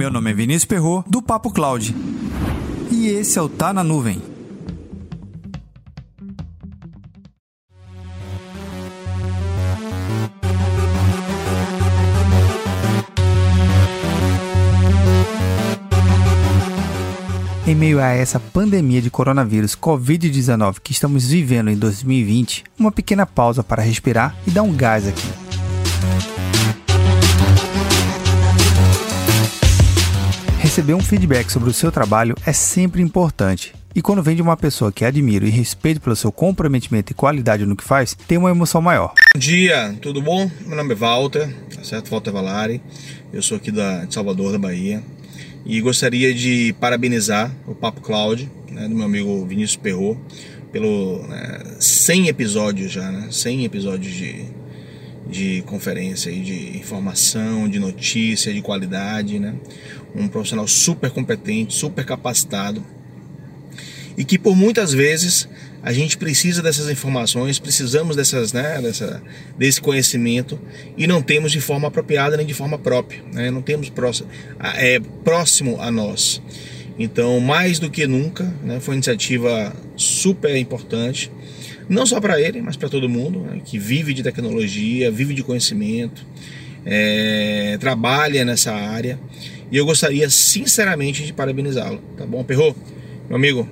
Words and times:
Meu 0.00 0.10
nome 0.10 0.30
é 0.30 0.32
Vinícius 0.32 0.64
Perro 0.64 1.04
do 1.06 1.20
Papo 1.20 1.50
Cloud. 1.50 1.94
E 2.90 3.08
esse 3.08 3.38
é 3.38 3.42
o 3.42 3.50
Tá 3.50 3.70
na 3.70 3.84
Nuvem. 3.84 4.22
Em 17.66 17.74
meio 17.74 18.00
a 18.00 18.06
essa 18.06 18.40
pandemia 18.40 19.02
de 19.02 19.10
coronavírus 19.10 19.76
Covid-19 19.76 20.76
que 20.82 20.92
estamos 20.92 21.26
vivendo 21.26 21.68
em 21.68 21.76
2020, 21.76 22.64
uma 22.78 22.90
pequena 22.90 23.26
pausa 23.26 23.62
para 23.62 23.82
respirar 23.82 24.34
e 24.46 24.50
dar 24.50 24.62
um 24.62 24.72
gás 24.72 25.06
aqui. 25.06 25.49
Receber 30.70 30.94
um 30.94 31.00
feedback 31.00 31.50
sobre 31.50 31.68
o 31.68 31.72
seu 31.72 31.90
trabalho 31.90 32.32
é 32.46 32.52
sempre 32.52 33.02
importante. 33.02 33.74
E 33.92 34.00
quando 34.00 34.22
vem 34.22 34.36
de 34.36 34.40
uma 34.40 34.56
pessoa 34.56 34.92
que 34.92 35.04
admiro 35.04 35.44
e 35.44 35.50
respeito 35.50 36.00
pelo 36.00 36.14
seu 36.14 36.30
comprometimento 36.30 37.10
e 37.10 37.14
qualidade 37.14 37.66
no 37.66 37.74
que 37.74 37.82
faz, 37.82 38.14
tem 38.28 38.38
uma 38.38 38.50
emoção 38.52 38.80
maior. 38.80 39.12
Bom 39.34 39.40
dia, 39.40 39.92
tudo 40.00 40.22
bom? 40.22 40.48
Meu 40.64 40.76
nome 40.76 40.92
é 40.92 40.96
Walter, 40.96 41.52
tá 41.74 41.82
certo? 41.82 42.08
Walter 42.08 42.30
Valari. 42.30 42.80
Eu 43.32 43.42
sou 43.42 43.56
aqui 43.56 43.72
da, 43.72 44.04
de 44.04 44.14
Salvador, 44.14 44.52
da 44.52 44.60
Bahia. 44.60 45.02
E 45.66 45.80
gostaria 45.80 46.32
de 46.32 46.72
parabenizar 46.78 47.52
o 47.66 47.74
Papo 47.74 48.00
Cloud, 48.00 48.48
né, 48.70 48.86
do 48.86 48.94
meu 48.94 49.06
amigo 49.06 49.44
Vinícius 49.44 49.74
Perro, 49.74 50.24
pelo 50.70 51.26
né, 51.26 51.64
100 51.80 52.28
episódios 52.28 52.92
já, 52.92 53.10
né? 53.10 53.26
100 53.28 53.64
episódios 53.64 54.14
de, 54.14 54.44
de 55.30 55.62
conferência 55.62 56.32
de 56.32 56.76
informação, 56.76 57.68
de 57.68 57.78
notícia, 57.78 58.52
de 58.52 58.60
qualidade, 58.60 59.38
né? 59.38 59.54
Um 60.14 60.28
profissional 60.28 60.66
super 60.66 61.10
competente, 61.10 61.74
super 61.74 62.04
capacitado 62.04 62.84
e 64.16 64.24
que 64.24 64.38
por 64.38 64.54
muitas 64.54 64.92
vezes 64.92 65.48
a 65.82 65.94
gente 65.94 66.18
precisa 66.18 66.62
dessas 66.62 66.90
informações, 66.90 67.58
precisamos 67.58 68.14
dessas, 68.14 68.52
né, 68.52 68.78
dessa, 68.82 69.22
desse 69.56 69.80
conhecimento 69.80 70.60
e 70.94 71.06
não 71.06 71.22
temos 71.22 71.50
de 71.50 71.60
forma 71.60 71.88
apropriada 71.88 72.36
nem 72.36 72.44
de 72.44 72.52
forma 72.52 72.78
própria, 72.78 73.22
né, 73.32 73.50
não 73.50 73.62
temos 73.62 73.88
próximo, 73.88 74.28
é, 74.76 75.00
próximo 75.24 75.80
a 75.80 75.90
nós. 75.90 76.42
Então, 76.98 77.40
mais 77.40 77.78
do 77.78 77.88
que 77.88 78.06
nunca, 78.06 78.44
né, 78.62 78.78
foi 78.78 78.92
uma 78.92 78.96
iniciativa 78.96 79.74
super 79.96 80.54
importante, 80.54 81.32
não 81.90 82.06
só 82.06 82.20
para 82.20 82.40
ele, 82.40 82.62
mas 82.62 82.76
para 82.76 82.88
todo 82.88 83.08
mundo 83.08 83.40
né, 83.40 83.60
que 83.64 83.78
vive 83.78 84.14
de 84.14 84.22
tecnologia, 84.22 85.10
vive 85.10 85.34
de 85.34 85.42
conhecimento, 85.42 86.24
é, 86.86 87.76
trabalha 87.80 88.44
nessa 88.44 88.72
área. 88.72 89.18
E 89.70 89.76
eu 89.76 89.84
gostaria 89.84 90.28
sinceramente 90.30 91.24
de 91.24 91.32
parabenizá-lo, 91.32 92.00
tá 92.16 92.24
bom, 92.24 92.42
Perro? 92.42 92.74
Meu 93.28 93.36
amigo, 93.36 93.68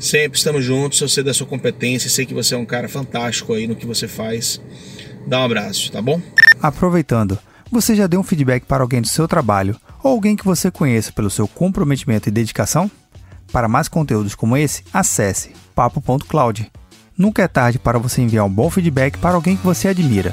Sempre 0.00 0.38
estamos 0.38 0.64
juntos, 0.64 0.98
eu 1.02 1.08
sei 1.10 1.22
da 1.22 1.34
sua 1.34 1.46
competência, 1.46 2.08
sei 2.08 2.24
que 2.24 2.32
você 2.32 2.54
é 2.54 2.58
um 2.58 2.64
cara 2.64 2.88
fantástico 2.88 3.52
aí 3.52 3.66
no 3.66 3.76
que 3.76 3.84
você 3.84 4.08
faz. 4.08 4.58
Dá 5.26 5.40
um 5.40 5.44
abraço, 5.44 5.92
tá 5.92 6.00
bom? 6.00 6.18
Aproveitando, 6.62 7.38
você 7.70 7.94
já 7.94 8.06
deu 8.06 8.18
um 8.18 8.22
feedback 8.22 8.64
para 8.64 8.82
alguém 8.82 9.02
do 9.02 9.08
seu 9.08 9.28
trabalho 9.28 9.78
ou 10.02 10.12
alguém 10.12 10.36
que 10.36 10.44
você 10.44 10.70
conheça 10.70 11.12
pelo 11.12 11.28
seu 11.28 11.46
comprometimento 11.46 12.30
e 12.30 12.32
dedicação? 12.32 12.90
Para 13.52 13.68
mais 13.68 13.88
conteúdos 13.88 14.34
como 14.34 14.56
esse, 14.56 14.82
acesse 14.90 15.50
papo.cloud. 15.74 16.72
Nunca 17.20 17.42
é 17.42 17.48
tarde 17.48 17.78
para 17.78 17.98
você 17.98 18.22
enviar 18.22 18.46
um 18.46 18.50
bom 18.50 18.70
feedback 18.70 19.18
para 19.18 19.34
alguém 19.34 19.54
que 19.54 19.62
você 19.62 19.88
admira. 19.88 20.32